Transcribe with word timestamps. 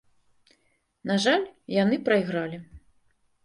На 1.11 1.19
жаль, 1.27 1.45
яны 1.83 1.95
прайгралі. 2.11 2.57